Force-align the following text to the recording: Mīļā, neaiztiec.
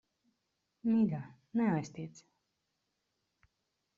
Mīļā, 0.91 1.19
neaiztiec. 1.61 2.23